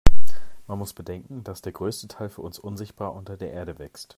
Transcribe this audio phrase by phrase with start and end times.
[0.67, 4.09] Man muss bedenken, dass der größte Teil für uns unsichtbar unter der Erde wächst.